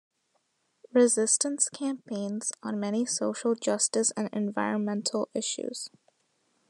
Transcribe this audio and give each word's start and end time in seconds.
Resistance 0.93 1.69
campaigns 1.69 2.51
on 2.63 2.79
many 2.79 3.05
social 3.05 3.53
justice 3.53 4.09
and 4.17 4.29
environmental 4.33 5.29
issues. 5.35 5.89